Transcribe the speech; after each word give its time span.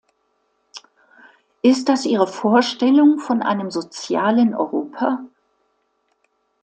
Ist 1.61 1.87
das 1.87 2.07
Ihre 2.07 2.25
Vorstellung 2.25 3.19
von 3.19 3.43
einem 3.43 3.69
sozialen 3.69 4.55
Europa? 4.55 5.21